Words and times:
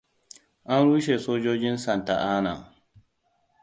An 0.73 0.81
rushe 0.87 1.15
sojojin 1.25 1.77
Santa 1.85 2.15
Ana. 2.35 2.53